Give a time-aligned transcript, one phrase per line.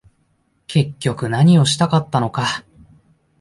[0.65, 2.63] 結局何をしたかったのか